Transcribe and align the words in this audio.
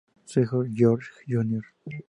Su 0.25 0.39
hijo 0.39 0.63
George, 0.73 1.11
Jr. 1.27 1.63